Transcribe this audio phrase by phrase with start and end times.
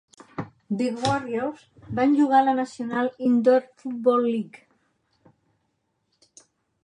[0.79, 1.65] The Warriors
[1.99, 4.65] van jugar a la National Indoor Football League.